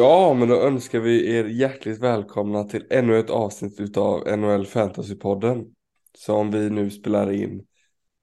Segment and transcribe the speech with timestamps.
[0.00, 5.74] Ja, men då önskar vi er hjärtligt välkomna till ännu ett avsnitt utav NHL Fantasy-podden.
[6.14, 7.66] Som vi nu spelar in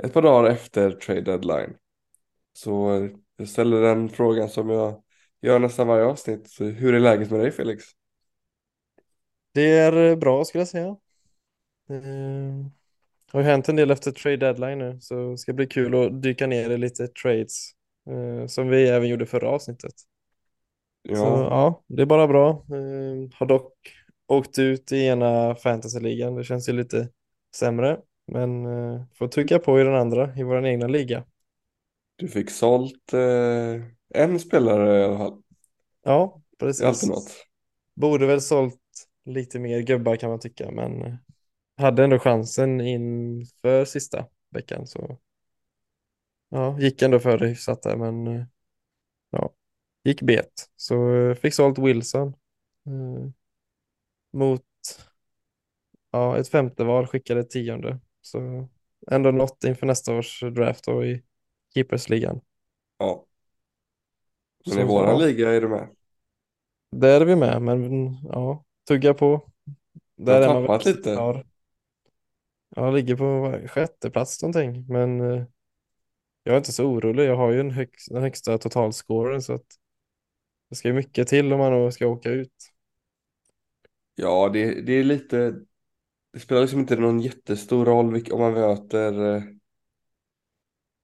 [0.04, 1.76] ett par dagar efter trade deadline.
[2.54, 5.04] Så eh, jag ställer den frågan som jag
[5.42, 6.50] gör nästan varje avsnitt.
[6.50, 7.84] Så hur är läget med dig Felix?
[9.54, 10.98] Det är eh, bra skulle jag säga.
[11.88, 12.66] Det eh,
[13.32, 16.22] har ju hänt en del efter trade deadline nu så det ska bli kul att
[16.22, 17.72] dyka ner i lite trades
[18.48, 19.94] som vi även gjorde förra avsnittet.
[21.14, 22.50] Så Ja, ja, det är bara bra.
[22.52, 23.74] Eh, har dock
[24.28, 26.36] åkt ut i ena fantasyligan.
[26.36, 27.10] Det känns ju lite
[27.56, 31.24] sämre, men eh, får trycka på i den andra i vår egna liga.
[32.16, 33.82] du fick sålt eh,
[34.14, 35.42] en spelare i alla fall.
[36.04, 36.42] Ja,
[36.80, 37.10] är alltid precis.
[37.10, 37.48] något.
[37.96, 38.82] Borde väl sålt
[39.26, 41.14] lite mer gubbar kan man tycka, men eh,
[41.78, 45.20] hade ändå chansen inför sista veckan så
[46.50, 48.57] Ja, gick ändå för det hyfsat där, men eh, ja,
[50.04, 50.70] gick bet.
[50.76, 52.28] Så eh, fick sålt Wilson
[52.88, 53.32] eh,
[54.32, 54.66] mot
[56.12, 58.00] ja, ett femte val, skickade tionde.
[58.22, 58.70] Så
[59.12, 61.24] ändå något inför nästa års draft då i
[61.74, 62.42] keepersligan.
[63.00, 63.26] Ja,
[64.66, 65.90] men Så i våran liga är du med.
[66.92, 69.52] där är vi med, men ja, tugga på.
[70.28, 71.10] Har Där är man väl tappat också lite.
[71.12, 71.46] klar.
[72.70, 75.44] Jag ligger på sjätte plats någonting, men eh,
[76.44, 77.26] jag är inte så orolig.
[77.26, 79.66] Jag har ju en hög, den högsta totalscoren så att
[80.70, 82.72] det ska ju mycket till om man ska åka ut.
[84.16, 85.60] Ja, det, det är lite,
[86.34, 89.44] det spelar liksom inte någon jättestor roll vilk- om man möter eh,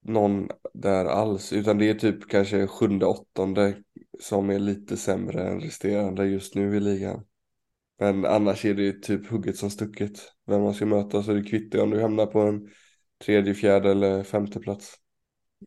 [0.01, 1.53] någon där alls.
[1.53, 3.83] Utan det är typ kanske sjunde, åttonde
[4.19, 7.25] som är lite sämre än resterande just nu i ligan.
[7.99, 10.13] Men annars är det ju typ hugget som stucket.
[10.47, 12.69] Vem man ska möta så det kvittar om du hamnar på en
[13.25, 14.95] tredje, fjärde eller femte plats.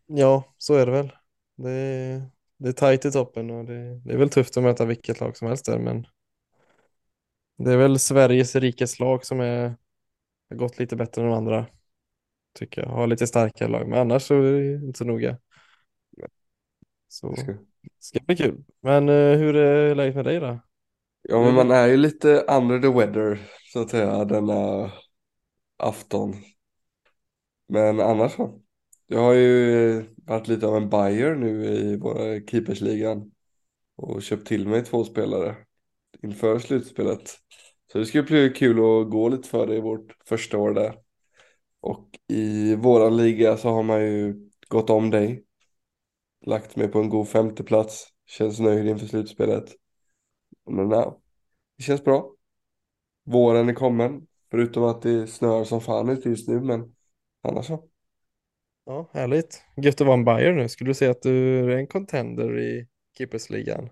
[0.06, 1.12] Ja, så är det väl.
[1.56, 4.84] Det är, det är tajt i toppen och det, det är väl tufft att möta
[4.84, 6.06] vilket lag som helst där, men
[7.58, 9.76] det är väl Sveriges rikes lag som är,
[10.50, 11.66] har gått lite bättre än de andra,
[12.54, 12.88] tycker jag.
[12.88, 15.38] Har lite starkare lag, men annars så är det inte så noga.
[17.08, 17.58] Så det
[17.98, 18.64] ska bli kul.
[18.80, 20.60] Men eh, hur är läget med dig då?
[21.22, 23.40] Ja, men man är ju lite under the weather
[23.72, 24.92] så att säga denna
[25.76, 26.34] afton.
[27.68, 28.60] Men annars så.
[29.06, 33.32] Jag har ju eh, varit lite av en buyer nu i våra keepersligan
[33.96, 35.56] och köpt till mig två spelare
[36.22, 37.34] inför slutspelet.
[37.92, 40.98] Så det ska bli kul att gå lite för det i vårt första år där.
[41.80, 45.44] Och i våran liga så har man ju gått om dig.
[46.46, 48.08] Lagt mig på en god femteplats.
[48.26, 49.64] Känns nöjd inför slutspelet.
[50.70, 51.20] Men ja,
[51.76, 52.30] det känns bra.
[53.24, 54.26] Våren är kommen.
[54.50, 56.94] Förutom att det snöar som fan ute just nu, men
[57.42, 57.88] annars så.
[58.86, 59.62] Ja, härligt.
[59.76, 60.68] Gött att vara en Bayer nu.
[60.68, 62.88] Skulle du säga att du är en contender i
[63.18, 63.90] keepersligan?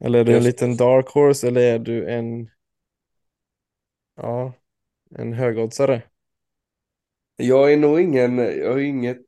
[0.00, 2.50] Eller är du en Just, liten dark horse eller är du en,
[4.16, 4.54] ja,
[5.10, 6.02] en högoddsare?
[7.36, 9.22] jag är nog ingen, jag är inget,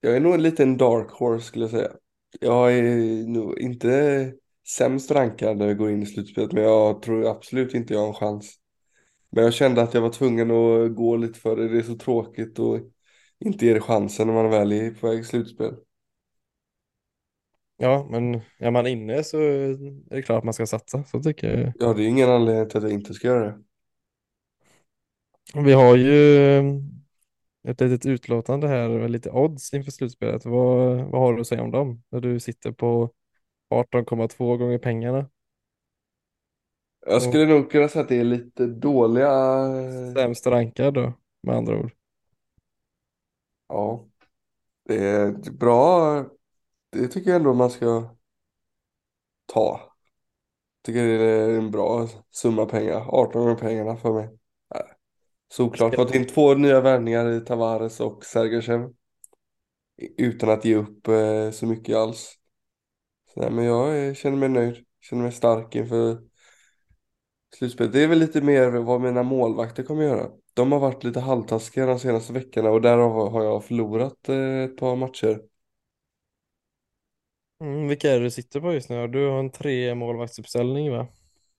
[0.00, 1.92] jag är nog en liten dark horse skulle jag säga.
[2.40, 2.82] Jag är
[3.28, 4.34] nog inte
[4.78, 8.08] sämst rankad när vi går in i slutspelet, men jag tror absolut inte jag har
[8.08, 8.56] en chans.
[9.30, 11.68] Men jag kände att jag var tvungen att gå lite för det.
[11.68, 12.80] Det är så tråkigt och
[13.46, 15.74] inte ge det chansen när man väl är på väg slutspel.
[17.76, 19.76] Ja, men är man inne så är
[20.16, 21.04] det klart att man ska satsa.
[21.04, 21.72] Så tycker jag.
[21.74, 23.58] Ja, det är ingen anledning till att jag inte ska göra det.
[25.54, 26.64] Vi har ju eh,
[27.68, 30.44] ett litet utlåtande här med lite odds inför slutspelet.
[30.44, 32.02] Vad, vad har du att säga om dem?
[32.10, 33.10] När du sitter på
[33.74, 35.30] 18,2 gånger pengarna
[37.06, 39.28] Jag skulle nog kunna säga att det är lite dåliga.
[40.16, 41.92] sämst rankad då, med andra ord.
[43.72, 44.08] Ja,
[44.84, 46.24] det är bra.
[46.90, 48.16] Det tycker jag ändå man ska
[49.46, 49.92] ta.
[50.82, 53.06] Tycker det är en bra summa pengar.
[53.08, 54.28] 18 gånger pengarna för mig.
[54.74, 54.82] Nej,
[55.52, 55.94] Såklart.
[55.94, 58.92] Fått in två nya värvningar i Tavares och Sergachev.
[60.18, 62.38] Utan att ge upp eh, så mycket alls.
[63.34, 64.84] Så, nej, men jag eh, känner mig nöjd.
[65.00, 66.22] Känner mig stark inför
[67.56, 67.92] slutspelet.
[67.92, 70.30] Det är väl lite mer vad mina målvakter kommer göra.
[70.54, 74.76] De har varit lite halvtaskiga de senaste veckorna och därav har jag förlorat eh, ett
[74.76, 75.40] par matcher.
[77.60, 79.08] mm, vilka är det du sitter på just nu?
[79.08, 81.08] Du har en tre målvaktsuppställning va?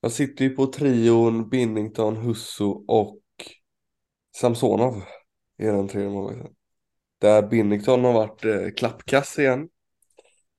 [0.01, 3.19] Jag sitter ju på trion Binnington, Husso och
[4.35, 5.03] Samsonov.
[5.57, 6.55] Är den tredje målvakten.
[7.17, 9.69] Där Binnington har varit eh, klappkass igen.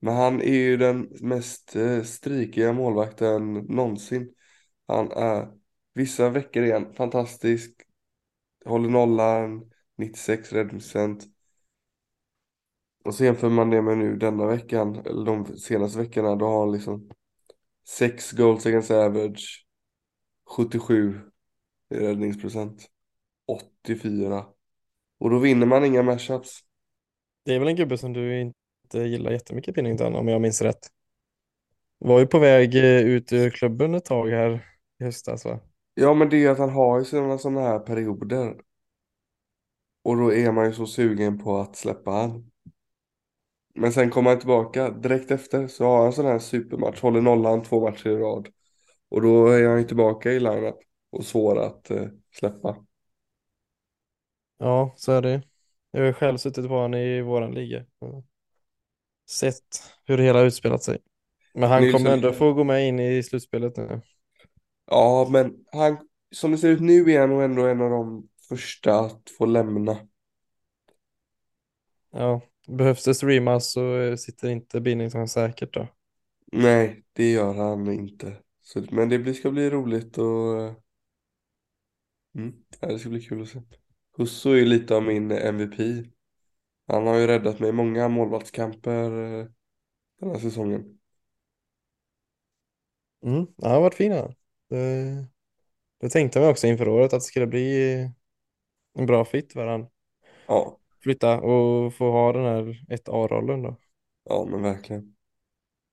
[0.00, 4.34] Men han är ju den mest eh, strikiga målvakten någonsin.
[4.86, 5.48] Han är
[5.94, 7.83] vissa veckor igen fantastisk.
[8.64, 11.24] Håller nollan, 96 räddningsprocent.
[13.04, 16.60] Och så jämför man det med nu denna veckan, eller de senaste veckorna, då har
[16.60, 17.10] han liksom
[17.88, 19.66] 6 goals against average.
[20.56, 21.20] 77
[21.90, 22.90] i räddningsprocent.
[23.46, 24.46] 84.
[25.18, 26.60] Och då vinner man inga matchups.
[27.44, 30.90] Det är väl en gubbe som du inte gillar jättemycket Pinnington om jag minns rätt.
[31.98, 34.66] Var ju på väg eh, ut ur klubben ett tag här
[35.00, 35.60] i höstas va?
[35.94, 38.56] Ja men det är att han har ju sina sådana här perioder.
[40.02, 42.50] Och då är man ju så sugen på att släppa han.
[43.74, 47.00] Men sen kommer han tillbaka direkt efter så har han sån här supermatch.
[47.00, 48.48] Håller nollan två matcher i rad.
[49.08, 50.76] Och då är han ju tillbaka i lineup.
[51.12, 52.76] Och svår att eh, släppa.
[54.58, 55.42] Ja, så är det.
[55.90, 57.86] Jag har ju själv suttit på honom i våran liga.
[59.30, 60.98] Sett hur det hela utspelat sig.
[61.54, 64.00] Men han Nilsson- kommer ändå få gå med in i slutspelet nu.
[64.86, 65.96] Ja men han,
[66.30, 69.46] som det ser ut nu är han nog ändå en av de första att få
[69.46, 69.98] lämna.
[72.10, 75.88] Ja, behövs det streamas så eh, sitter inte Binnington säkert då.
[76.52, 78.36] Nej, det gör han inte.
[78.62, 80.74] Så, men det blir, ska bli roligt och eh,
[82.34, 83.62] mm, det ska bli kul att se.
[84.16, 86.06] Husso är lite av min MVP.
[86.86, 89.46] Han har ju räddat mig i många målvaktskamper eh,
[90.20, 90.98] den här säsongen.
[93.22, 94.34] Mm, han har varit fin han.
[94.74, 95.26] Det,
[96.00, 97.92] det tänkte jag också inför året att det skulle bli
[98.94, 99.86] en bra fit han.
[100.46, 103.76] Ja, Flytta och få ha den här 1A-rollen då.
[104.24, 105.16] ja men verkligen.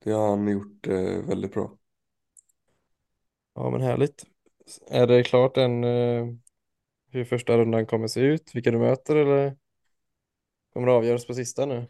[0.03, 1.77] Det har han gjort eh, väldigt bra.
[3.53, 4.23] Ja men härligt.
[4.91, 6.27] Är det klart än eh,
[7.11, 8.55] hur första rundan kommer se ut?
[8.55, 9.57] Vilka du möter eller
[10.73, 11.87] kommer det avgöras på sista nu?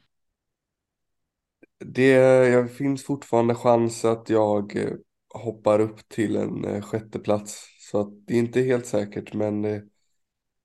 [1.86, 2.08] Det
[2.50, 4.94] jag finns fortfarande chans att jag eh,
[5.34, 7.66] hoppar upp till en eh, sjätte plats.
[7.80, 9.84] Så att det är inte helt säkert men det,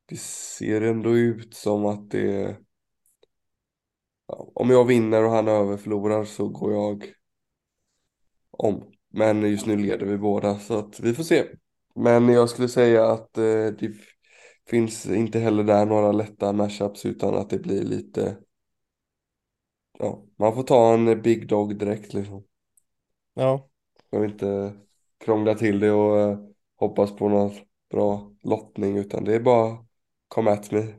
[0.06, 2.56] det ser ändå ut som att det
[4.26, 7.04] ja, om jag vinner och han överförlorar så går jag
[8.50, 8.92] om.
[9.08, 11.44] Men just nu leder vi båda så att vi får se.
[11.94, 13.92] Men jag skulle säga att eh, det
[14.69, 18.36] finns inte heller där några lätta matchups utan att det blir lite
[19.98, 22.44] ja, man får ta en big dog direkt liksom.
[23.34, 23.69] Ja,
[24.11, 24.73] jag vill inte
[25.19, 26.38] krångla till det och eh,
[26.76, 27.53] hoppas på någon
[27.91, 29.87] bra lottning utan det är bara
[30.29, 30.94] come at me.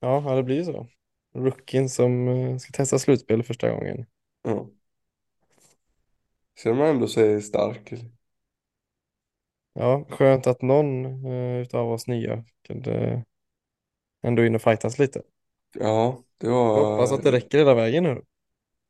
[0.00, 0.86] ja, det blir så.
[1.34, 4.06] Rookien som eh, ska testa slutspel första gången.
[4.44, 4.70] Ja.
[6.58, 7.92] Ser man ändå sig stark.
[9.72, 13.24] Ja, skönt att någon eh, utav oss nya kunde
[14.22, 15.22] ändå in och fightas lite.
[15.74, 16.84] Ja, det Jag var...
[16.84, 18.22] hoppas att det räcker hela vägen nu.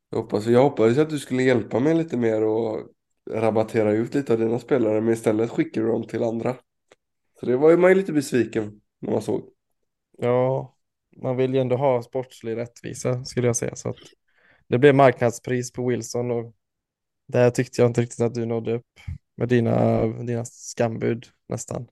[0.09, 2.89] Jag hoppas, jag hoppades att du skulle hjälpa mig lite mer och
[3.31, 6.55] rabattera ut lite av dina spelare men istället skickar du dem till andra.
[7.39, 9.49] Så det var ju man ju lite besviken när man såg.
[10.17, 10.75] Ja,
[11.21, 13.75] man vill ju ändå ha sportslig rättvisa skulle jag säga.
[13.75, 13.95] Så att
[14.67, 16.53] det blev marknadspris på Wilson och
[17.27, 18.99] där tyckte jag inte riktigt att du nådde upp
[19.35, 21.87] med dina, dina skambud nästan.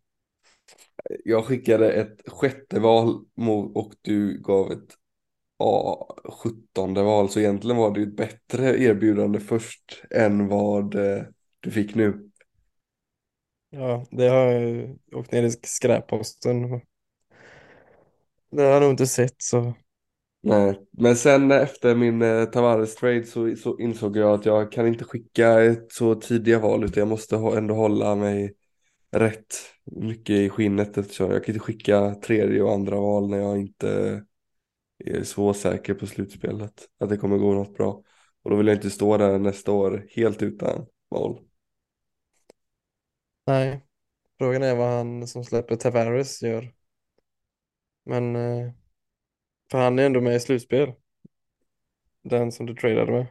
[1.26, 3.26] Jag skickade ett sjätte val
[3.74, 4.98] och du gav ett
[5.58, 11.24] ja, sjuttonde val så egentligen var det ju ett bättre erbjudande först än vad eh,
[11.60, 12.30] du fick nu.
[13.70, 16.82] Ja, det har jag åkt ner i skräpposten.
[18.52, 19.74] Det har jag nog inte sett så.
[20.44, 24.88] Nej, men sen efter min eh, Tavares trade så, så insåg jag att jag kan
[24.88, 28.54] inte skicka ett så tidiga val utan jag måste ha, ändå hålla mig
[29.12, 33.60] rätt mycket i skinnet eftersom jag kan inte skicka tredje och andra val när jag
[33.60, 34.24] inte
[35.24, 38.04] så säker på slutspelet att det kommer gå något bra.
[38.44, 41.40] Och då vill jag inte stå där nästa år helt utan val.
[43.48, 43.82] Nej,
[44.38, 46.74] frågan är vad han som släpper Tavares gör.
[48.04, 48.72] Men eh,
[49.72, 50.94] för han är ändå med i slutspel.
[52.24, 53.28] Den som du tradade med.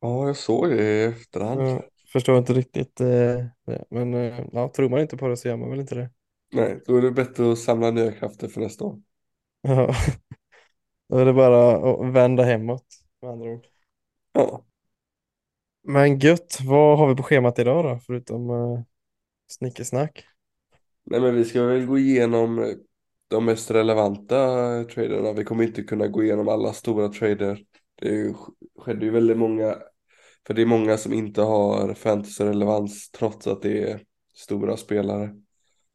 [0.00, 1.60] Ja, jag såg det i efterhand.
[1.60, 3.44] Ja, förstår inte riktigt eh.
[3.90, 6.10] Men eh, ja, tror man inte på det så gör man väl inte det.
[6.52, 9.00] Nej, då är det bättre att samla nya krafter för nästa år.
[9.62, 9.94] Ja.
[11.08, 12.86] Då är det bara att vända hemåt
[13.22, 13.66] med andra ord.
[14.32, 14.64] Ja,
[15.82, 17.98] Men gött, vad har vi på schemat idag då?
[18.06, 18.80] Förutom uh,
[19.48, 20.26] snickesnack.
[21.04, 22.74] nej men vi ska väl gå igenom eh,
[23.28, 24.36] de mest relevanta
[24.78, 25.32] eh, traderna.
[25.32, 27.64] Vi kommer inte kunna gå igenom alla stora trader.
[27.94, 28.34] Det
[28.78, 29.76] skedde ju väldigt många,
[30.46, 34.00] för det är många som inte har fantasy-relevans trots att det är
[34.34, 35.34] stora spelare.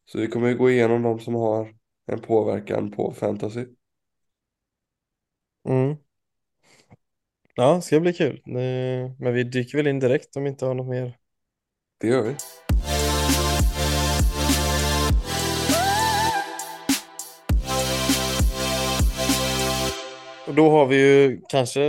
[0.05, 1.75] Så vi kommer ju gå igenom de som har
[2.07, 3.65] en påverkan på fantasy.
[5.65, 5.95] Mm.
[7.55, 8.41] Ja, det ska bli kul.
[8.45, 11.17] Eh, Men vi dyker väl in direkt om vi inte har något mer.
[11.97, 12.35] Det gör vi.
[20.47, 21.81] Och då har vi ju kanske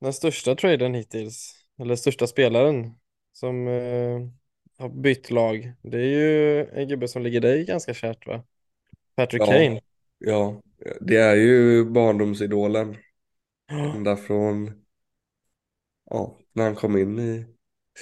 [0.00, 2.94] den största traden hittills, eller största spelaren
[3.32, 4.20] som eh,
[4.78, 5.72] har bytt lag.
[5.82, 8.44] Det är ju en gubbe som ligger dig ganska kärt va?
[9.16, 9.80] Patrick Ja, Kane.
[10.26, 10.62] Ja,
[11.00, 12.96] det är ju barndomsidolen.
[13.94, 14.70] Ända från,
[16.10, 17.46] ja, när han kom in i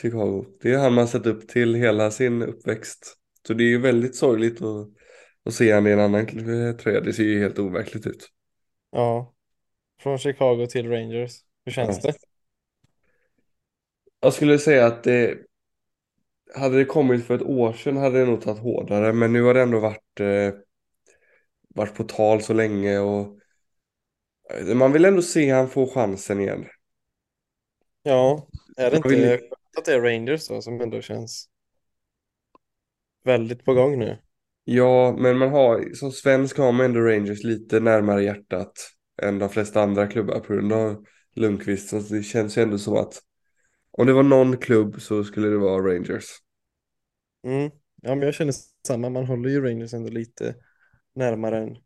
[0.03, 0.45] Chicago.
[0.62, 3.17] Det är han man sett upp till hela sin uppväxt.
[3.47, 4.89] Så det är ju väldigt sorgligt att,
[5.45, 6.27] att se han i en annan
[6.79, 7.00] tröja.
[7.00, 8.29] Det ser ju helt overkligt ut.
[8.91, 9.35] ja,
[10.03, 11.33] från Chicago till Rangers.
[11.65, 12.03] Hur känns Ja.
[12.03, 12.15] det?
[14.21, 15.39] Jag skulle säga att det,
[16.55, 19.12] hade det kommit för ett år sedan hade det nog tagit hårdare.
[19.12, 20.53] Men nu har det ändå varit, eh,
[21.75, 23.39] varit på tal så länge och
[24.55, 26.67] eh, man vill ändå se han få chansen igen.
[28.03, 31.49] Ja, är det Man vill, inte skönt att det är Rangers då som ändå känns
[33.25, 34.19] väldigt på gång nu?
[34.65, 38.73] ja, men man har, som svensk har man ändå Rangers lite närmare hjärtat
[39.23, 41.89] än de flesta andra klubbar på grund av Lundqvist.
[41.89, 43.21] Så det känns ju ändå som att
[43.91, 46.25] om det var någon klubb så skulle det vara Rangers.
[47.45, 47.71] Mm.
[48.03, 48.55] Ja, men jag känner
[48.87, 49.11] samma.
[49.11, 50.55] Man håller ju Rangers ändå lite
[51.14, 51.79] närmare än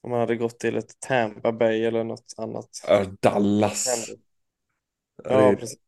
[0.00, 2.70] om man hade gått till ett Tampa Bay eller något annat.
[3.22, 4.14] Dallas.
[5.28, 5.78] Ja, det precis.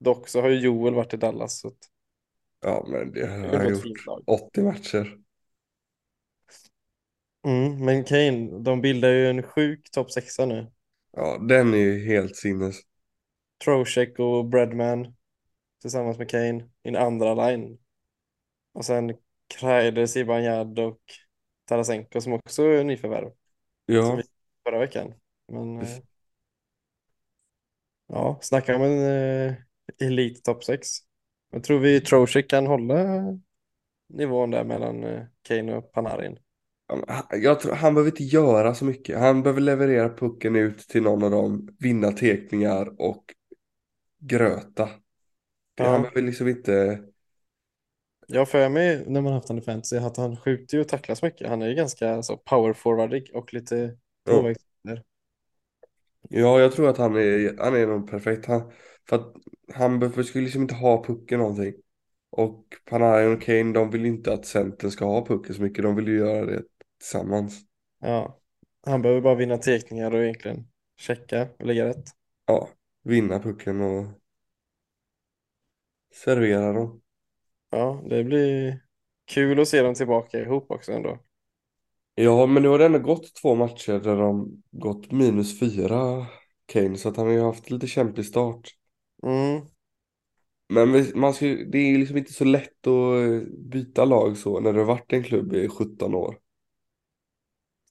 [0.00, 1.60] Dock så har ju Joel varit i Dallas.
[1.60, 1.90] Så att
[2.60, 3.82] ja men det det har är han gjort.
[3.82, 4.24] fint lag.
[4.26, 5.18] 80 matcher.
[7.46, 10.70] Mm, men Kane, de bildar ju en sjuk topp sexa nu.
[11.12, 12.76] Ja, den är ju helt sinnes.
[13.64, 15.14] Trocheck och Breadman
[15.82, 17.78] tillsammans med Kane i en andra line.
[18.72, 19.14] Och sen
[19.48, 21.00] Kreider, Zibanejad och
[21.66, 23.32] Tarasenko som också är nyförvärv.
[23.98, 24.24] Som Ja, vi
[24.64, 25.14] förra veckan.
[25.48, 26.02] Men eh,
[28.06, 28.98] ja, snacka om en
[29.48, 29.54] eh,
[29.98, 30.88] elit topp 6.
[31.50, 32.94] Jag tror vi Trocheck kan hålla
[34.08, 36.38] nivån där mellan eh, Kane och Panarin.
[36.88, 39.18] Han- Jag tror, han behöver inte göra så mycket.
[39.18, 43.34] Han behöver leverera pucken ut till någon av dem, vinna tekningar och
[44.20, 44.90] gröta.
[45.78, 47.02] Han Ja, behöver liksom inte...
[48.26, 50.88] jag har för mig när man haft honom i fantasy att han skjuter ju och
[50.88, 51.48] tacklas mycket.
[51.48, 53.96] Han är ju ganska så powerforwardig och lite
[54.28, 55.02] tvåvägsspelare.
[56.28, 58.46] ja jag tror att han är, han är nog perfekt.
[58.46, 58.72] Han,
[59.08, 59.32] för att
[60.00, 61.74] behöver, skulle liksom inte ha pucken någonting.
[62.30, 65.82] Och Panarin och Kane, de vill inte att centern ska ha pucken så mycket.
[65.82, 66.62] De vill ju göra det
[67.00, 67.60] tillsammans.
[68.00, 68.40] Ja,
[68.86, 72.04] han behöver bara vinna tekningar och egentligen checka och lägga rätt.
[72.46, 72.68] Ja,
[73.02, 74.06] vinna pucken och
[76.12, 77.00] servera dem.
[77.70, 78.80] Ja, det blir
[79.26, 81.18] kul att se dem tillbaka ihop också ändå.
[82.14, 86.26] Ja, men nu har det ändå gått två matcher där de gått minus fyra,
[86.66, 88.70] Kane, så att han har ju haft lite kämpig start.
[89.22, 89.66] Mm,
[90.68, 94.72] Men man ska, det är liksom inte så lätt att eh, byta lag så när
[94.72, 96.38] du har varit i en klubb i 17 år.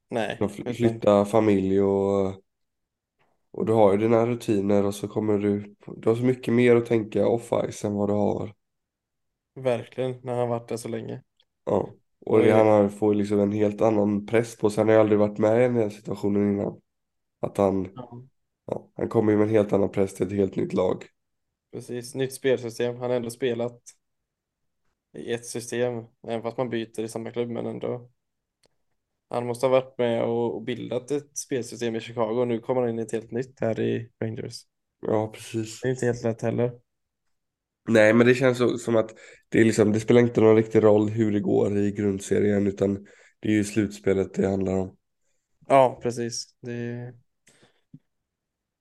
[0.10, 0.46] nej,
[0.78, 2.42] flytta familj och,
[3.52, 6.76] och du har ju dina rutiner och så kommer du, du har så mycket mer
[6.76, 8.54] att tänka off-ice än vad du har.
[9.56, 11.24] Verkligen när han varit där så länge.
[11.66, 11.90] Ja.
[12.26, 14.82] Och det, han får liksom en helt annan press på sig.
[14.82, 16.82] Han har ju aldrig varit med i den här situationen innan.
[17.40, 18.22] Att han, ja,
[18.66, 21.04] ja, han kommer ju med en helt annan press till ett helt nytt lag.
[21.72, 22.98] precis, nytt spelsystem.
[22.98, 23.82] Han har ändå spelat
[25.18, 28.10] i ett system, även fast man byter i samma klubb, men ändå.
[29.30, 32.90] Han måste ha varit med och bildat ett spelsystem i Chicago och nu kommer han
[32.90, 34.62] in i ett helt nytt här i Rangers.
[35.02, 35.82] Ja, precis.
[35.82, 36.80] Det är inte helt lätt heller.
[37.88, 39.16] Nej, men det känns som att
[39.50, 43.08] det, liksom, det spelar inte någon riktig roll hur det går i grundserien utan
[43.40, 44.98] det är ju slutspelet det handlar om.
[45.68, 46.56] Ja, precis.
[46.62, 47.14] Det,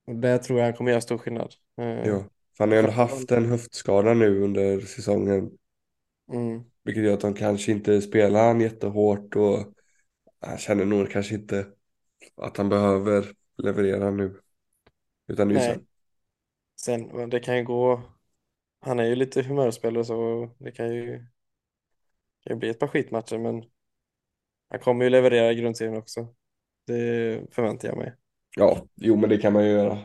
[0.06, 1.54] där tror jag kommer göra stor skillnad.
[1.78, 2.18] Eh, Ja,
[2.56, 5.50] för han har ju ändå haft en höftskada nu under säsongen
[6.28, 9.74] Mm, vilket gör att de kanske inte spelar han jättehårt och
[10.40, 11.66] han känner nog kanske inte
[12.36, 14.40] att han behöver leverera nu.
[15.28, 15.86] Utan det är sen.
[16.76, 18.02] sen det kan ju gå.
[18.84, 21.18] Han är ju lite humörspelare så det kan ju,
[22.44, 23.64] kan ju bli ett par skitmatcher men
[24.68, 26.34] han kommer ju leverera i grundserien också.
[26.86, 28.14] Det förväntar jag mig.
[28.56, 29.98] Ja, jo men det kan man ju göra.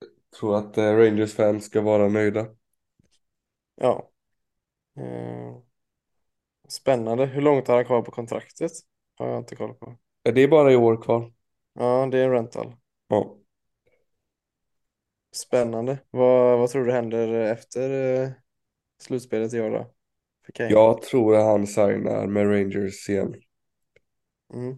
[0.00, 2.46] Jag tror att eh, Rangers fans ska vara nöjda.
[3.74, 4.10] Ja.
[4.96, 5.56] Eh,
[6.68, 7.26] spännande.
[7.26, 8.70] Hur långt har han kvar på kontraktet?
[9.14, 9.96] Har jag inte koll på.
[10.22, 11.32] Det är bara i år kvar.
[11.72, 12.76] Ja, det är en rental.
[13.08, 13.36] Ja.
[15.32, 15.98] Spännande.
[16.10, 17.90] Vad, vad tror du händer efter
[18.22, 18.30] eh,
[18.98, 19.94] slutspelet i år då?
[20.46, 20.70] För Kane?
[20.70, 23.34] Jag tror att han signar med Rangers igen.
[24.54, 24.76] Mm.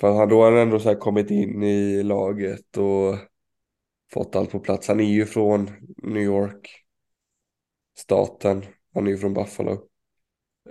[0.00, 3.18] För han, då har han ändå så här kommit in i laget och
[4.12, 4.88] fått allt på plats.
[4.88, 5.70] Han är ju från
[6.02, 6.84] New York,
[7.98, 8.64] staten.
[8.94, 9.88] Han är ju från Buffalo.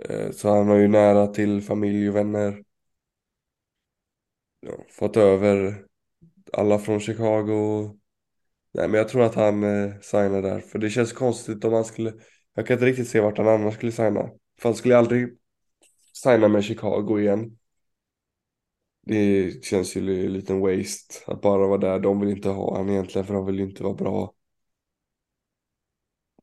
[0.00, 2.64] Eh, Så han har ju nära till familj och vänner.
[4.60, 5.84] Ja, fått över
[6.54, 7.90] alla från Chicago.
[8.72, 10.60] Nej, men jag tror att han eh, signar där.
[10.60, 12.12] För det känns konstigt om han skulle...
[12.54, 14.30] Jag kan inte riktigt se vart han annars skulle signa.
[14.60, 15.38] För han skulle aldrig
[16.12, 17.58] signa med Chicago igen.
[19.06, 21.98] Det känns ju en liten waste att bara vara där.
[21.98, 24.34] De vill inte ha han egentligen för de vill ju inte vara bra.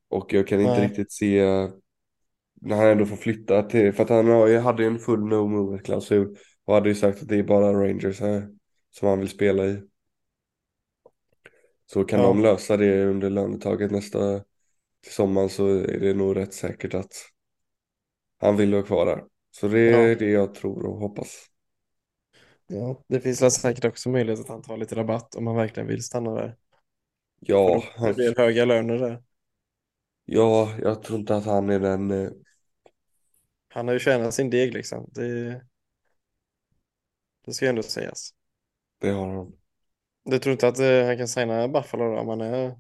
[0.10, 0.88] Och jag kan inte Nej.
[0.88, 1.44] riktigt se
[2.62, 5.48] när han ändå får flytta till, för att han har hade ju en full no
[5.48, 8.50] move klausul och hade ju sagt att det är bara Rangers här
[8.90, 9.82] som han vill spela i.
[11.94, 14.44] Så kan de Ja, lösa det under lönetaget nästa
[15.04, 17.14] till sommaren så är det nog rätt säkert att
[18.40, 19.24] han vill vara kvar där.
[19.52, 21.48] Så det ja, är det jag tror och hoppas.
[22.68, 23.04] ja.
[23.08, 26.04] Det finns väl säkert också möjlighet att han tar lite rabatt om han verkligen vill
[26.04, 26.58] stanna där.
[27.40, 29.24] Ja, det blir höga löner där.
[30.26, 32.30] ja, jag tror inte att han är den, eh,
[33.70, 35.10] Han har ju tjänat sin deg liksom.
[35.14, 35.62] Det,
[37.46, 38.34] det ska ju ändå sägas.
[39.00, 39.54] det har han.
[40.24, 42.76] Du tror inte att eh, han kan signa Buffalo då, om han är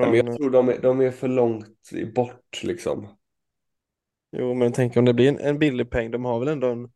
[0.00, 0.36] Nej, men jag från...
[0.36, 3.08] tror de är, de är för långt bort liksom.
[4.32, 6.10] Jo, men tänk om det blir en, en billig peng.
[6.10, 6.92] De har väl ändå en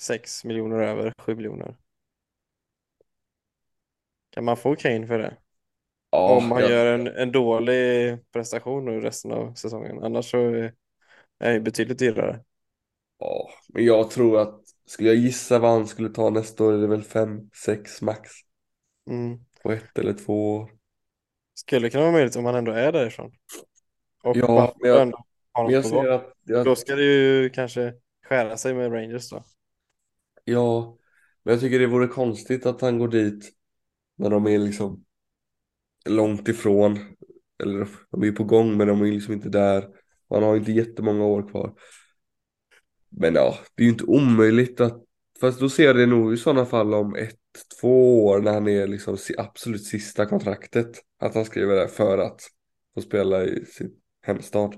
[0.00, 1.76] 6 miljoner över, 7 miljoner.
[4.30, 5.36] Kan man få Kane för det?
[6.24, 10.04] Om Ja, han jag, gör en, en dålig prestation nu resten av säsongen.
[10.04, 10.74] Annars så är
[11.40, 12.44] är det betydligt dyrare.
[13.18, 16.78] ja, men jag tror att skulle jag gissa vad han skulle ta nästa år är
[16.78, 18.30] det väl fem, sex max.
[19.10, 19.38] Mm.
[19.62, 20.70] På ett eller två år.
[21.54, 23.32] Skulle kunna vara möjligt om han ändå är därifrån.
[24.22, 25.12] Och Ja, men jag,
[25.56, 27.94] men jag ser att, jag, Då ska det ju kanske
[28.28, 29.44] skära sig med Rangers då.
[30.44, 30.98] ja,
[31.42, 33.52] men jag tycker det vore konstigt att han går dit
[34.16, 35.04] när de är liksom
[36.08, 36.98] långt ifrån.
[37.62, 39.88] Eller de är på gång men de är liksom inte där.
[40.28, 41.74] Han har inte jättemånga år kvar.
[43.08, 45.04] Men ja, det är ju inte omöjligt att,
[45.40, 47.38] fast då ser jag det nog i sådana fall om ett,
[47.80, 51.02] två år när han är liksom absolut sista kontraktet.
[51.18, 52.40] Att han skriver det för att
[52.94, 53.90] få spela i sin
[54.22, 54.74] hemstad.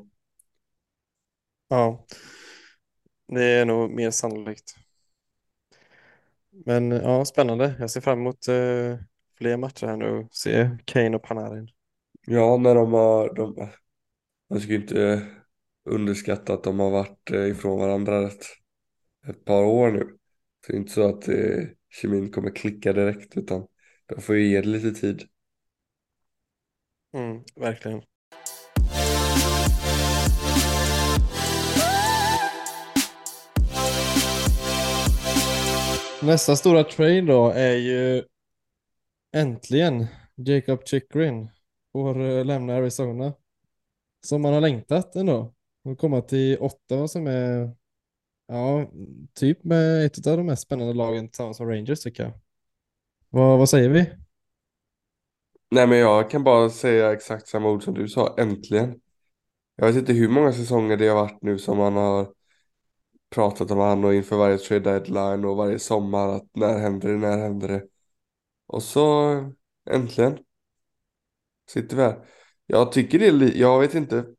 [1.69, 2.07] Ja,
[3.29, 4.75] det är nog mer sannolikt.
[6.51, 7.75] Men ja, spännande.
[7.79, 8.99] Jag ser fram emot eh,
[9.38, 11.69] fler matcher här nu och se Kane och Panarin.
[12.27, 13.69] Ja, när de har, de,
[14.51, 15.27] man ska ju inte
[15.88, 18.44] underskatta att de har varit eh, ifrån varandra ett,
[19.29, 20.18] ett par år nu.
[20.66, 23.66] Så det är inte så att eh, kemin kommer klicka direkt utan
[24.07, 25.22] de får ju ge det lite tid.
[27.14, 28.03] Mm, verkligen.
[36.22, 38.24] Nästa stora trade då är ju
[39.33, 41.48] äntligen Jacob Chikrin
[41.92, 43.33] får eh, lämna Arizona.
[44.27, 45.55] Som man har längtat ändå.
[45.88, 47.74] Och komma till Ottawa som är
[48.46, 48.90] ja,
[49.35, 52.33] typ med ett av de mest spännande lagen tillsammans med Rangers tycker jag.
[53.29, 54.11] Vad, vad säger vi?
[55.70, 59.01] Nej men jag kan bara säga exakt samma ord som du sa, äntligen.
[59.77, 62.33] Jag vet inte hur många säsonger det har varit nu som man har
[63.31, 67.16] pratat om han och inför varje trade deadline och varje sommar att när händer det,
[67.16, 67.85] när händer det.
[68.66, 69.35] Och så
[69.90, 70.38] äntligen
[71.70, 72.24] sitter vi här.
[72.66, 74.38] Jag tycker det är jag vet inte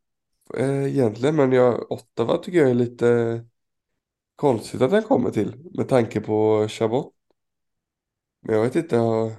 [0.58, 3.44] eh, egentligen men jag, Ottawa tycker jag är lite
[4.36, 7.14] konstigt att den kommer till med tanke på Chabot.
[8.42, 9.32] Men jag vet inte, jag,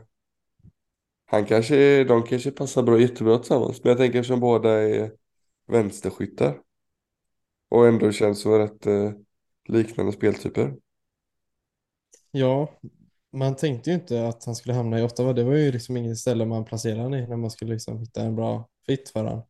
[1.26, 3.84] han kanske, de kanske passar bra, jättebra tillsammans.
[3.84, 5.12] Men jag tänker som båda är
[5.68, 6.62] vänsterskyttar
[7.70, 9.12] och ändå känns som rätt eh,
[9.68, 10.76] liknande speltyper.
[12.32, 12.80] Ja,
[13.34, 15.34] man tänkte ju inte att han skulle hamna i Ottawa.
[15.34, 18.22] Det var ju liksom inget ställe man placerade honom i när man skulle liksom hitta
[18.24, 19.44] en bra fit för honom.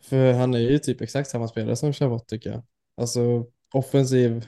[0.00, 2.62] För han är ju typ exakt samma spelare som Chabot tycker jag.
[2.96, 4.46] Alltså offensiv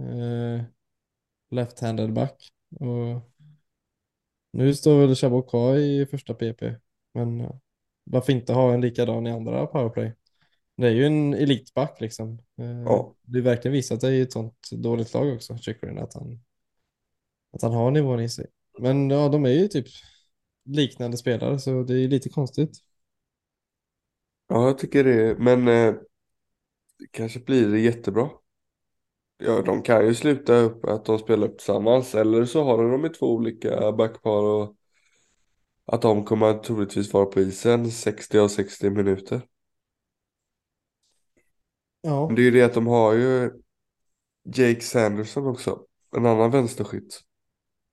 [0.00, 0.64] eh,
[1.50, 2.52] left-handed back.
[2.80, 3.30] Och
[4.52, 6.74] nu står väl Chabot kvar i första PP.
[7.14, 7.60] Men
[8.04, 10.14] varför inte ha en likadan i andra powerplay?
[10.76, 12.38] Det är ju en elitback liksom.
[12.58, 16.14] Eh, Ja, det är verkligen visat sig i ett sånt dåligt lag också, Chychrun, att
[16.14, 16.40] han,
[17.52, 18.46] att han har nivån i sig.
[18.78, 19.86] Men ja, de är ju typ
[20.64, 22.78] liknande spelare så det är lite konstigt.
[24.48, 25.38] Ja jag tycker det.
[25.38, 25.94] Men eh,
[27.10, 28.30] kanske blir det jättebra.
[29.38, 33.06] Ja, de kan ju sluta upp att de spelar upp tillsammans eller så har de
[33.06, 34.76] i två olika backpar och
[35.86, 39.42] att de kommer troligtvis vara på isen 60 av 60 minuter.
[42.26, 43.50] Men Ja, det är ju det att de har ju
[44.44, 47.20] Jake Sanderson också, en annan vänsterskytt.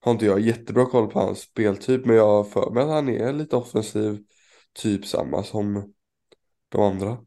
[0.02, 3.10] Har inte jag jättebra koll på hans speltyp men jag har för mig att han
[3.10, 4.24] är lite offensiv,
[4.74, 5.94] typ samma som
[6.71, 7.25] de andra.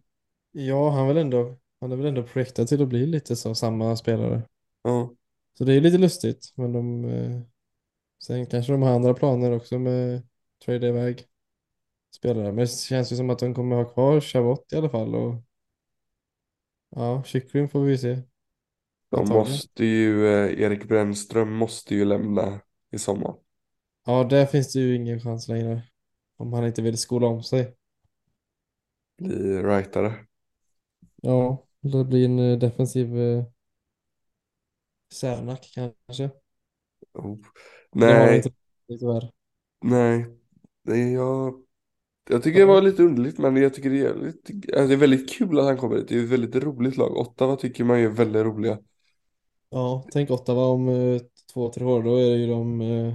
[0.52, 3.96] ja han, väl ändå, han är väl ändå projektad till att bli lite så samma
[3.96, 4.42] spelare.
[4.84, 5.14] Ja,
[5.58, 7.40] Så det är lite lustigt, men de, eh,
[8.24, 10.22] Sen kanske de har andra planer också med
[10.64, 11.26] trade iväg
[12.16, 12.46] spelare.
[12.46, 15.14] Men det känns ju som att de kommer ha kvar Chavot i alla fall.
[15.14, 15.34] Och
[16.90, 18.22] ja, Chychrun får vi se.
[19.10, 22.60] De måste ju, eh, Erik Brännström måste ju lämna
[22.92, 23.34] i sommar.
[24.06, 25.82] Ja, där finns det ju ingen chans längre.
[26.36, 27.74] Om han inte vill skola om sig.
[29.18, 30.26] Bli rightare.
[31.22, 33.44] Ja, det blir en eh, defensiv eh,
[35.12, 36.30] Särnack kanske.
[37.14, 37.38] Oh.
[38.00, 38.50] Det Nej, inte
[38.88, 39.30] tyvärr.
[39.82, 40.26] nej.
[40.84, 41.64] Det är jag,
[42.30, 44.94] jag tycker det Ja, var lite underligt men jag tycker det är, jävligt, alltså det
[44.94, 46.08] är väldigt kul att han kommer dit.
[46.08, 47.16] Det är ett väldigt roligt lag.
[47.18, 48.78] Ottawa tycker man är väldigt roliga.
[49.70, 51.20] ja, tänk Ottawa om eh,
[51.54, 52.02] två, tre år.
[52.02, 53.14] Då är ju de eh,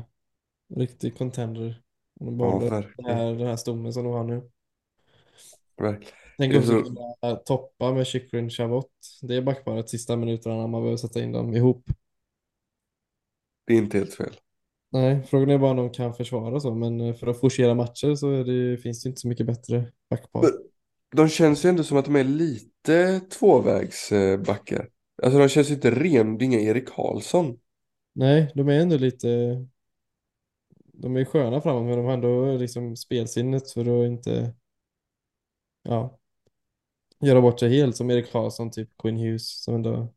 [0.75, 1.83] riktig contender.
[2.19, 3.17] Om de Ja, behåller det verkligen.
[3.17, 4.51] här, den här stommen som de har nu.
[6.37, 8.91] Tänk så, kunna toppa med Chychrun Chavot.
[9.21, 11.83] Det är backparet sista minuterna när man behöver sätta in dem ihop.
[13.67, 14.33] det är inte helt fel.
[14.91, 18.15] Nej, frågan är bara om de kan försvara så, men eh, för att forcera matcher
[18.15, 20.41] så det, finns det inte så mycket bättre backpar.
[20.41, 20.51] Men
[21.15, 24.89] de känns ju ändå som att de är lite tvåvägsbackar.
[25.23, 27.57] Alltså de känns inte ren, det är inga Erik Karlsson.
[28.15, 29.27] Nej, de är ändå lite,
[30.93, 34.53] de är sköna framåt, men de har ändå liksom spelsinnet för att inte,
[35.89, 36.19] ja,
[37.19, 40.13] göra bort sig helt som Erik Karlsson, typ Quinn Hughes, som ändå,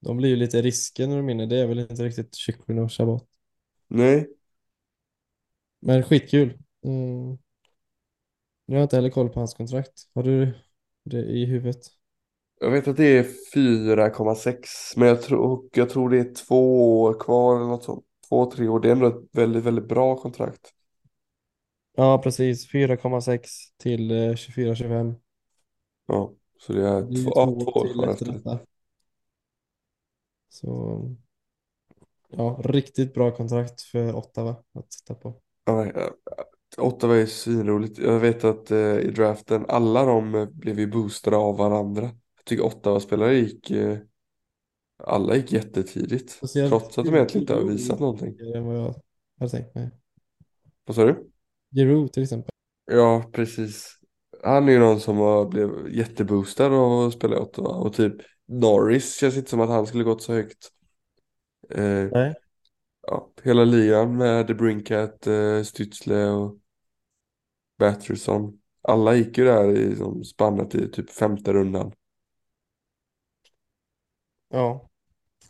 [0.00, 1.46] de blir ju lite risker när de vinner.
[1.46, 3.28] Det är väl inte riktigt Chychrun och Chabot.
[3.88, 4.28] Nej,
[5.80, 6.58] Men skitkul.
[6.84, 7.38] Mm.
[8.66, 10.08] Nu har jag inte heller koll på hans kontrakt.
[10.14, 10.54] Har du
[11.04, 11.96] det i huvudet?
[12.60, 17.20] jag vet att det är 4,6 men jag tror, jag tror det är två år
[17.20, 18.04] kvar eller något sånt.
[18.28, 18.80] Två, tre år.
[18.80, 20.72] Det är ändå ett väldigt, väldigt bra kontrakt.
[21.96, 22.66] Ja, precis.
[22.72, 23.40] 4,6
[23.78, 25.14] till eh, 24-25.
[26.06, 28.26] Ja, så det är Det blir två, två ja, två år år till efter efter
[28.26, 28.32] det.
[28.32, 28.58] detta.
[30.48, 31.16] Så
[32.28, 35.34] ja, riktigt bra kontrakt för Ottawa att titta på.
[35.64, 36.10] Ja, ja,
[36.78, 37.98] Ottawa är svinroligt.
[37.98, 42.02] Jag vet att eh, i draften, alla de eh, blev ju boostade av varandra.
[42.36, 43.98] Jag tycker Ottawa-spelare gick, eh,
[45.04, 46.40] alla gick jättetidigt.
[46.68, 48.36] Trots att de egentligen inte har visat någonting.
[50.84, 51.30] Vad sa du?
[51.70, 52.50] Giroud till exempel.
[52.84, 53.98] Ja, precis.
[54.42, 57.68] Han är ju någon som har blivit jätteboostad av att spela i Ottawa.
[57.68, 58.14] Och typ
[58.46, 60.70] Norris känns inte som att han skulle gått så högt.
[61.70, 62.34] Eh, Nej.
[63.02, 66.58] ja, hela ligan med The Brinkat, eh, Stützle och
[67.78, 68.60] Batterson.
[68.82, 71.92] Alla gick ju där i som spannet i typ femte rundan.
[74.48, 74.90] Ja,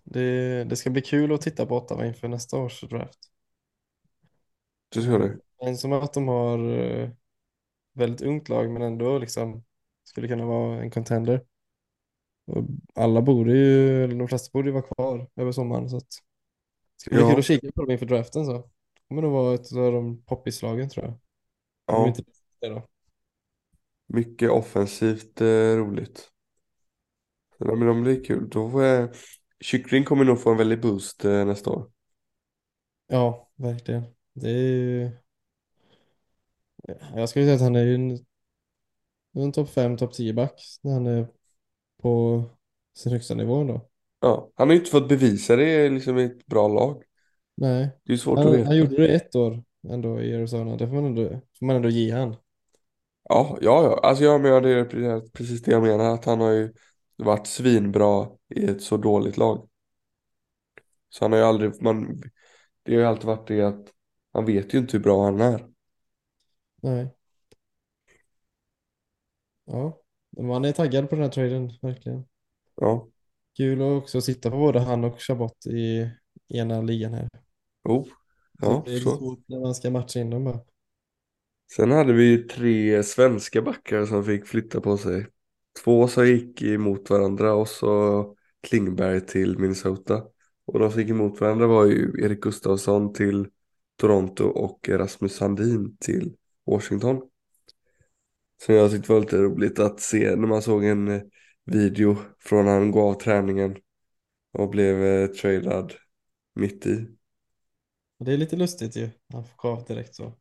[0.05, 3.19] det, det ska bli kul att titta på Ottawa inför nästa års draft.
[4.89, 5.39] Du tror det?
[5.63, 7.11] Men som att de har eh,
[7.93, 9.65] väldigt ungt lag men ändå liksom
[10.05, 11.45] skulle kunna vara en contender.
[12.47, 12.65] Och
[12.95, 17.01] alla borde ju, eller de flesta borde ju vara kvar över sommaren så att det
[17.01, 18.53] ska bli kul Ja, att kika på dem inför draften så.
[18.53, 21.13] Det kommer nog vara ett av de poppislagen tror jag.
[21.13, 21.21] Om
[21.87, 22.09] ja.
[22.09, 22.23] inte
[22.61, 22.89] det då.
[24.07, 26.31] Mycket offensivt eh, roligt.
[27.59, 28.49] Så, ja, men de blir kul.
[28.49, 29.11] Då, eh,
[29.61, 31.91] Kyckling kommer nog få en väldig boost eh, nästa år.
[33.07, 34.03] Ja, verkligen.
[34.33, 35.11] Det är ju,
[37.15, 38.19] jag skulle säga att han är ju en,
[39.35, 41.29] en topp 5, topp 10 back när han är
[42.03, 42.45] på
[42.95, 43.89] sin högsta nivå då.
[44.21, 47.03] Ja, han har ju inte fått bevisa det liksom i ett bra lag.
[47.57, 48.79] Nej, Det är svårt att han, han veta.
[48.79, 50.77] gjorde det ett år ändå i Arizona.
[50.77, 52.37] Det får man ändå, får man ändå ge han.
[53.29, 54.01] Ja, ja, ja.
[54.09, 56.15] Alltså jag menar det är pre- precis det jag menar.
[56.15, 56.73] Att han har ju
[57.17, 59.69] varit svinbra i ett så dåligt lag.
[61.09, 62.23] Så han har ju aldrig, man,
[62.83, 63.93] det har ju alltid varit det att
[64.33, 65.67] han vet ju inte hur bra han är.
[66.87, 67.15] Nej.
[69.65, 70.01] Ja,
[70.39, 72.25] man är taggad på den här traden, verkligen.
[72.77, 73.09] Ja,
[73.57, 76.11] Kul att också sitta på både han och Chabot i
[76.49, 77.29] ena ligan här.
[77.85, 78.07] oh,
[78.61, 79.17] ja, det är så.
[79.17, 80.61] svårt när man ska matcha in dem bara.
[81.77, 85.27] Sen hade vi ju tre svenska backar som fick flytta på sig.
[85.85, 90.25] Två som gick emot varandra och så Klingberg till Minnesota.
[90.65, 93.49] Och de som gick emot varandra var ju Erik Gustafsson till
[93.97, 97.23] Toronto och Rasmus Sandin till Washington.
[98.63, 101.23] Som jag tyckte var lite roligt att se när man såg en eh,
[101.65, 103.77] video från när han gå av träningen
[104.53, 105.93] och blev eh, tradad
[106.55, 107.07] mitt i.
[108.19, 109.11] Det är lite lustigt ju.
[109.33, 110.33] Han får gå av direkt så.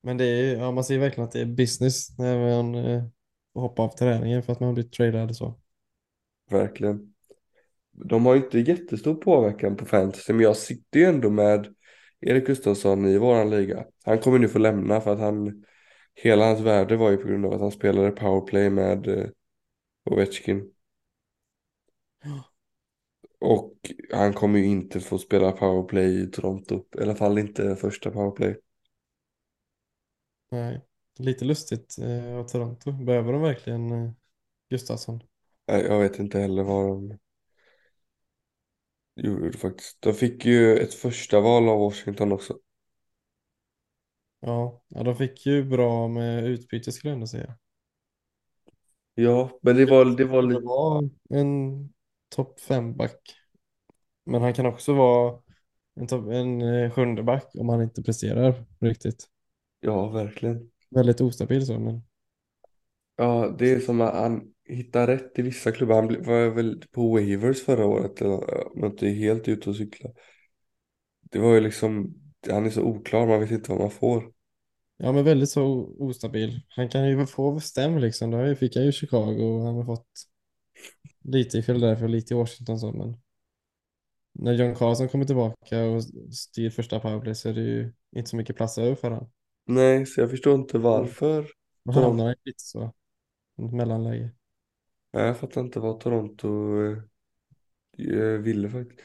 [0.00, 3.04] Men det är, ja, man ser verkligen att det är business när man eh,
[3.52, 5.60] får hoppa av träningen för att man blir tradad och så.
[6.50, 7.14] Verkligen.
[7.92, 11.74] De har ju inte jättestor påverkan på fantasy, men jag sitter ju ändå med
[12.22, 13.84] Erik Gustafsson i våran liga.
[14.04, 15.64] Han kommer nu få lämna för att han,
[16.14, 19.26] hela hans värde var ju på grund av att han spelade powerplay med eh,
[20.10, 20.72] Ovechkin.
[23.40, 23.74] Och
[24.12, 26.84] han kommer ju inte få spela powerplay i Toronto.
[26.98, 28.56] I alla fall inte första powerplay.
[30.50, 30.80] Nej,
[31.18, 32.92] lite lustigt eh, av Toronto.
[32.92, 34.10] Behöver de verkligen eh,
[34.70, 35.22] Gustafsson?
[35.68, 37.18] Nej, Jag vet inte heller vad de
[39.16, 40.02] gjorde faktiskt.
[40.02, 42.58] De fick ju ett första val av Washington också.
[44.40, 47.58] Ja, ja, de fick ju bra med utbyte skulle jag ändå säga.
[49.14, 50.62] Ja, men det var, det var Det lite...
[50.62, 51.88] var en
[52.28, 53.36] topp fem back.
[54.24, 55.40] Men han kan också vara
[55.94, 59.28] en, topp, en eh, sjunde back om han inte presterar riktigt.
[59.80, 60.70] Ja, verkligen.
[60.90, 62.02] Väldigt ostabil så, men
[63.16, 65.94] Ja, det är som att han hittar rätt i vissa klubbar.
[65.94, 68.22] Han var väl på waivers förra året.
[68.22, 70.10] Om jag inte är helt ute och cykla.
[71.20, 72.14] Det var ju liksom,
[72.50, 74.32] han är så oklar, man vet inte vad man får.
[74.96, 75.64] ja, men väldigt så
[75.98, 76.60] ostabil.
[76.68, 78.30] Han kan ju få stäm liksom.
[78.30, 80.06] Det ju- fick han ju i Chicago och han har fått
[81.24, 83.16] lite i Philadelphia och lite i Washington så, men
[84.34, 88.36] när John Carlson kommer tillbaka och styr första powerplay så är det ju inte så
[88.36, 89.30] mycket plats över för honom.
[89.66, 91.46] Nej, så jag förstår inte varför.
[91.84, 92.92] Då Toronto- hamnar han i lite så,
[93.56, 94.30] mellanläge.
[95.12, 96.48] Nej, Jag fattar inte vad Toronto
[96.84, 96.98] eh,
[97.98, 99.00] eh, ville faktiskt.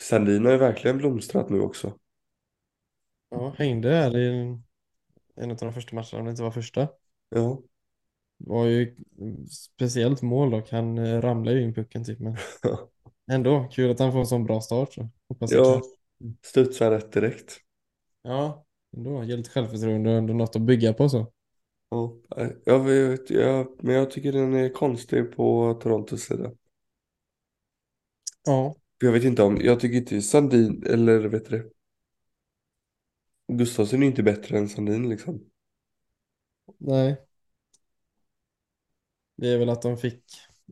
[0.00, 1.98] Sandin har ju verkligen blomstrat nu också.
[3.28, 4.64] Ja, hängde här i en,
[5.36, 6.88] en av de första matcherna, om det inte var första.
[7.30, 7.62] Ja.
[8.36, 8.96] var ju
[9.50, 10.70] speciellt mål dock.
[10.70, 12.18] Han eh, ramlade ju in pucken typ.
[12.20, 12.36] Men
[13.32, 14.92] ändå kul att han får en sån bra start.
[14.94, 15.08] Så.
[15.28, 15.82] Hoppas Ja,
[16.42, 17.60] studsar rätt direkt.
[18.22, 19.24] Ja, ändå.
[19.24, 21.32] Ger lite självförtroende och ändå något att bygga på så.
[21.90, 22.16] Ja,
[22.64, 26.52] jag vet, jag, men jag tycker den är konstig på Torontos sida.
[28.46, 31.70] Ja, För Jag vet inte om, jag tycker inte Sandin, eller vet du det?
[33.48, 35.50] Gustafsson är inte bättre än Sandin liksom.
[36.78, 37.16] nej.
[39.36, 40.24] Det är väl att de fick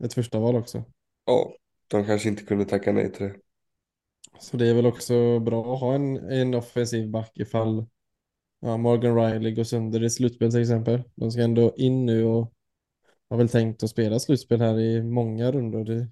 [0.04, 0.85] ett första val också.
[1.24, 1.57] Ja,
[1.88, 3.37] de kanske inte kunde tacka nej till det.
[4.40, 7.87] Så det är väl också bra att ha en, en offensiv back ifall
[8.61, 11.03] ja, Morgan Riley går sönder i slutspel till exempel.
[11.14, 12.53] De ska ändå in nu och
[13.31, 15.85] har väl tänkt att spela slutspel här i många rundor.
[15.85, 16.09] Det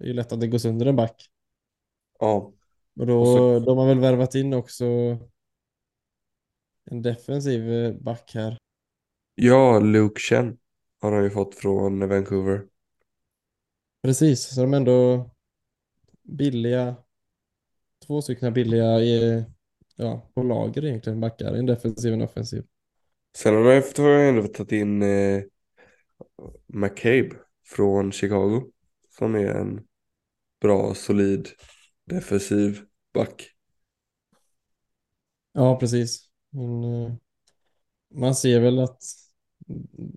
[0.00, 1.30] är ju lätt att det går sönder en back.
[2.18, 2.52] Ja,
[2.96, 4.84] Och då, Och så- de har väl värvat in också
[6.84, 8.58] en defensiv eh, back här.
[9.34, 10.58] ja Luke Chen
[11.00, 12.66] har de ju fått från Vancouver.
[14.02, 15.30] Precis, så de är ändå
[16.22, 16.96] billiga,
[18.06, 19.44] två stycken billiga i,
[19.96, 22.64] ja, på lager egentligen, backar, en defensiv och en offensiv.
[23.36, 25.42] Sen har jag ändå tagit in eh,
[26.66, 27.30] McCabe
[27.66, 28.62] från Chicago.
[29.18, 29.80] Som är en
[30.60, 31.48] bra, solid,
[32.04, 32.80] defensiv
[33.14, 33.50] back.
[35.52, 36.30] Ja, precis.
[36.50, 37.12] Men, eh,
[38.14, 39.02] man ser väl att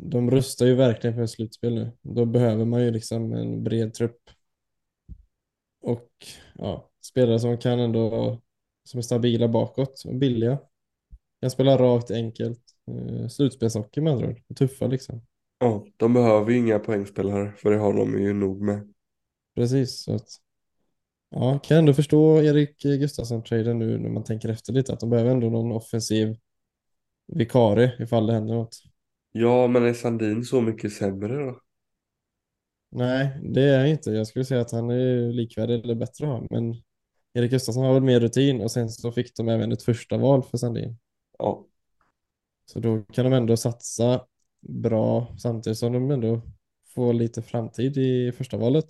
[0.09, 1.91] de rustar ju verkligen för slutspel nu.
[2.01, 4.29] Då behöver man ju liksom en bred trupp.
[5.81, 6.11] Och
[6.55, 8.41] ja, spelare som kan ändå,
[8.87, 10.59] som är stabila bakåt och billiga.
[11.41, 12.61] Kan spela rakt, enkelt.
[12.91, 14.41] Eh, slutspelshockey med andra ord.
[14.55, 15.21] Tuffa liksom.
[15.59, 18.93] Ja, de behöver ju inga poängspelare för det har de ju nog med.
[19.55, 20.03] Precis.
[20.03, 20.27] Så att,
[21.29, 24.93] ja, kan ändå förstå Erik Gustafsson-traden nu när man tänker efter lite.
[24.93, 26.37] Att de behöver ändå någon offensiv
[27.27, 28.77] vikarie ifall det händer något.
[29.31, 31.61] Ja, men är Sandin så mycket sämre då?
[32.91, 34.11] Nej, det är han inte.
[34.11, 36.47] Jag skulle säga att han är likvärdig eller bättre.
[36.49, 36.75] Men
[37.37, 40.43] Erik Gustafsson har väl mer rutin och sen så fick de även ett första val
[40.43, 40.97] för Sandin.
[41.39, 41.67] Ja,
[42.65, 44.25] Så då kan de ändå satsa
[44.61, 46.41] bra samtidigt som de ändå
[46.95, 48.85] får lite framtid i första valet.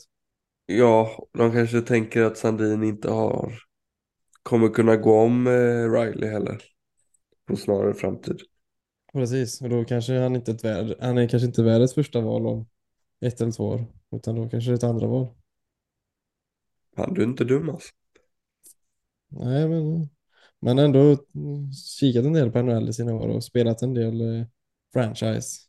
[0.66, 3.54] ja de kanske tänker att Sandin inte har
[4.44, 6.64] kommer kunna gå om eh, Riley heller.
[7.48, 8.42] På snarare framtid.
[9.14, 12.22] Precis, och då kanske han inte är ett värd, han är kanske inte världens första
[12.22, 12.68] val om
[13.22, 15.28] ett eller två år, utan då kanske det är ett andra val.
[16.96, 17.94] Han du är inte dum alltså.
[19.30, 19.68] Nej,
[20.60, 21.18] men har ändå
[22.00, 24.46] kikat en del på NHL i sina år och spelat en del eh,
[24.94, 25.60] franchise.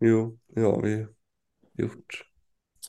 [0.00, 1.06] Jo, har vi
[1.72, 2.24] gjort.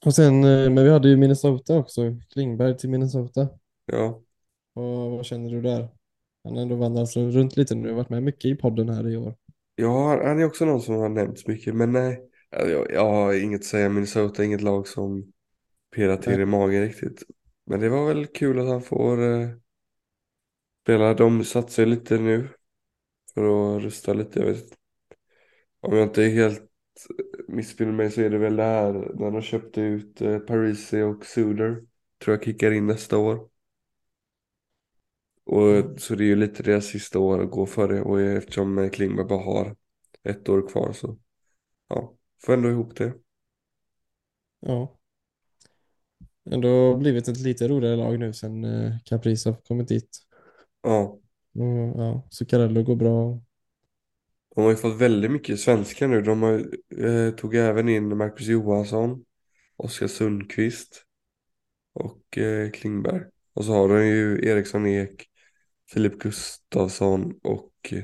[0.05, 2.01] Och sen, eh, men vi hade ju Minnesota också,
[2.33, 3.49] Klingberg till Minnesota.
[3.85, 4.21] Ja,
[4.73, 5.89] Och vad känner du där?
[6.43, 9.17] Han har ändå vandrat runt lite nu, har varit med mycket i podden här i
[9.17, 9.35] år.
[9.75, 11.75] ja han är också någon som har nämnts mycket.
[11.75, 13.89] Men nej, jag, jag har inget att säga.
[13.89, 15.31] Minnesota är inget lag som
[15.95, 17.23] pirrar till i magen riktigt.
[17.65, 19.49] Men det var väl kul att han får eh,
[20.83, 21.13] spela.
[21.13, 22.49] De satsar ju lite nu
[23.33, 24.39] för att rusta lite.
[24.39, 24.73] Jag vet,
[25.81, 26.71] om jag inte är helt
[27.47, 31.25] missminner mig så är det väl det här när de köpte ut eh, Parisi och
[31.25, 31.83] Suder.
[32.23, 33.49] Tror jag kickar in nästa år.
[35.45, 35.97] Och Mm.
[35.99, 38.01] så det är ju lite deras sista år att gå för det.
[38.01, 39.75] Och eftersom eh, Klingberg bara har
[40.23, 41.17] ett år kvar så
[41.89, 43.13] ja, får ändå ihop det.
[44.59, 44.97] Ja.
[46.51, 50.19] Ändå blivit ett lite roligare lag nu sen eh, Caprice har kommit dit.
[50.83, 51.19] Ja,
[51.55, 53.41] Och, ja, Zuccarello går bra.
[54.55, 56.21] de har ju fått väldigt mycket svenskar nu.
[56.21, 56.65] De har,
[57.05, 59.25] eh, tog även in Marcus Johansson,
[59.77, 61.03] Oskar Sundqvist
[61.93, 63.23] och eh, Klingberg.
[63.53, 65.25] Och så har de ju Eriksson Ek,
[65.93, 68.03] Filip Gustafsson och eh,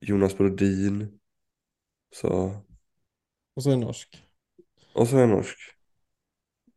[0.00, 1.18] Jonas Brodin.
[2.10, 2.62] Så,
[3.54, 4.22] Och så en norsk.
[4.92, 5.75] och så en norsk.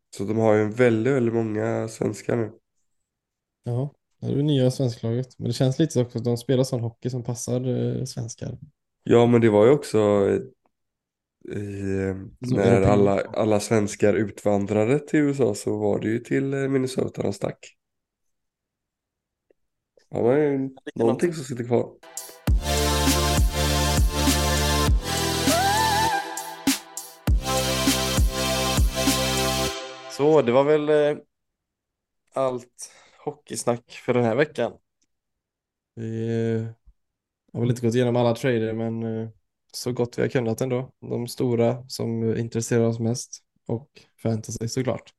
[0.09, 2.51] Så de har ju en väldigt, väldigt många svenskar nu.
[3.63, 5.39] Ja, det är det nya svensklaget.
[5.39, 8.57] Men det känns lite också att de spelar sån hockey som passar eh, svenskar.
[9.03, 10.29] Ja, men det var ju också
[11.49, 12.15] i, eh,
[12.49, 17.21] Så när alla, alla svenskar utvandrade till USA så var det ju till eh, Minnesota
[17.21, 17.75] de stack.
[20.09, 21.91] Ja, men det är ju någonting som sitter kvar.
[30.19, 31.23] Så det var väl eh,
[32.33, 32.91] allt
[33.25, 34.73] hockeysnack för den här veckan.
[35.95, 36.67] Vi eh,
[37.53, 39.29] har väl inte gått igenom alla trader men eh,
[39.73, 40.91] så gott vi har kunnat ändå.
[41.01, 43.89] De stora som intresserar oss mest och
[44.23, 45.13] fantasy såklart.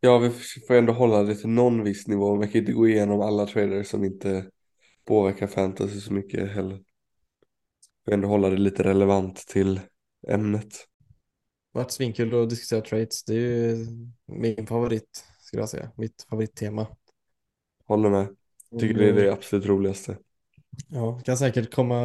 [0.00, 0.30] Ja, vi
[0.68, 2.36] får ändå hålla det till någon viss nivå.
[2.36, 4.50] Man kan inte gå igenom alla traders som inte
[5.04, 6.76] påverkar fantasy så mycket heller.
[6.76, 6.84] Vi
[8.04, 9.80] får ändå hålla det lite relevant till
[10.28, 10.86] ämnet.
[11.76, 13.24] Vart svinkul att diskutera trades.
[13.24, 13.86] Det är ju
[14.26, 15.90] min favorit skulle jag säga.
[15.96, 16.86] Mitt favorittema.
[17.86, 18.26] Håller med.
[18.80, 20.18] Tycker det är det absolut roligaste.
[20.88, 21.98] Ja, det kan säkert komma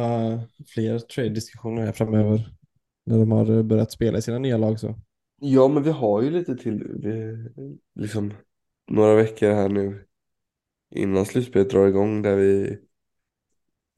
[0.66, 2.50] fler trade-diskussioner här framöver.
[3.06, 4.94] När de har börjat spela i sina nya lag så.
[5.40, 7.48] Ja, men vi har ju lite till, vi,
[7.94, 8.34] liksom
[8.90, 10.06] några veckor här nu
[10.94, 12.78] innan slutspelet drar igång där vi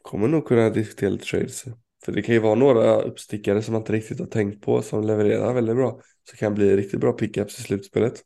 [0.03, 1.65] kommer nog kunna diskutera lite trades.
[2.05, 5.05] För det kan ju vara några uppstickare som man inte riktigt har tänkt på som
[5.05, 6.01] levererar väldigt bra.
[6.31, 8.23] Så kan bli riktigt bra pickups i slutspelet.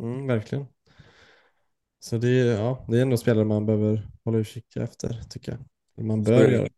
[0.00, 0.66] Mm, verkligen.
[1.98, 6.06] Så det är, ja, det är ändå spelare man behöver hålla utkik efter tycker jag.
[6.06, 6.68] Man bör göra.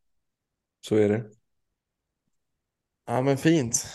[0.80, 1.24] Så är det.
[3.06, 3.86] Ja men fint.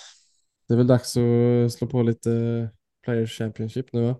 [0.67, 2.69] Det är väl dags att slå på lite
[3.03, 4.15] Players Championship nu va?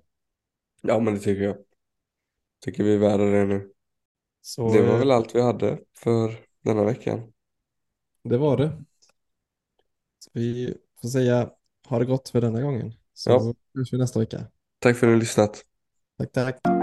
[0.82, 1.58] Ja, men det tycker jag.
[2.66, 3.72] Tycker vi är värda det nu.
[4.42, 7.34] Så Det var väl allt vi hade för denna veckan.
[8.24, 8.84] det var det.
[10.20, 11.50] Så vi får säga
[11.88, 12.94] ha det gott för denna gången.
[13.14, 13.54] Så Ja.
[13.76, 14.46] hörs vi nästa vecka.
[14.80, 15.66] Tack för att ni har lyssnat.
[16.18, 16.81] Tack tack.